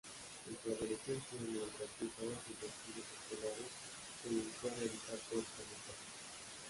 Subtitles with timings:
[0.49, 3.69] En su adolescencia, mientras cursaba sus estudios escolares,
[4.23, 6.09] se dedicó a realizar cortometrajes.